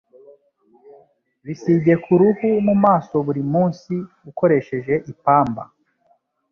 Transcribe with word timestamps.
Bisige 1.45 1.93
ku 2.03 2.11
ruhu 2.21 2.47
mu 2.67 2.73
maso 2.83 3.15
buri 3.25 3.41
munsi, 3.53 3.93
ukoresheje 4.29 4.93
ipamba. 5.11 5.63